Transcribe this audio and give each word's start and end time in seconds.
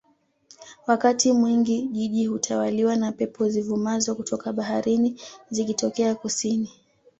Wakati 0.87 1.31
mwingi 1.31 1.81
jiji 1.81 2.25
hutawaliwa 2.25 2.95
na 2.95 3.11
pepo 3.11 3.49
zivumazo 3.49 4.13
toka 4.15 4.53
baharini 4.53 5.21
zikitokea 5.49 6.15
Kusini 6.15 6.69